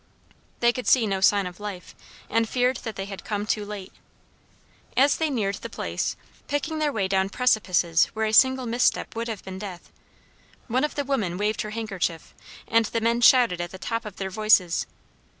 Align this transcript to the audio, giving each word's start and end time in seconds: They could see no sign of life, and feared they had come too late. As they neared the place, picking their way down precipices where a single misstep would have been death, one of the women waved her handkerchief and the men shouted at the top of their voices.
They 0.61 0.73
could 0.73 0.87
see 0.87 1.05
no 1.05 1.21
sign 1.21 1.45
of 1.45 1.59
life, 1.59 1.93
and 2.27 2.49
feared 2.49 2.77
they 2.77 3.05
had 3.05 3.23
come 3.23 3.45
too 3.45 3.63
late. 3.63 3.93
As 4.97 5.17
they 5.17 5.29
neared 5.29 5.57
the 5.57 5.69
place, 5.69 6.15
picking 6.47 6.79
their 6.79 6.91
way 6.91 7.07
down 7.07 7.29
precipices 7.29 8.05
where 8.15 8.25
a 8.25 8.33
single 8.33 8.65
misstep 8.65 9.15
would 9.15 9.27
have 9.27 9.43
been 9.43 9.59
death, 9.59 9.91
one 10.67 10.83
of 10.83 10.95
the 10.95 11.05
women 11.05 11.37
waved 11.37 11.61
her 11.61 11.69
handkerchief 11.69 12.33
and 12.67 12.85
the 12.87 12.99
men 12.99 13.21
shouted 13.21 13.61
at 13.61 13.69
the 13.69 13.77
top 13.77 14.03
of 14.03 14.15
their 14.15 14.31
voices. 14.31 14.87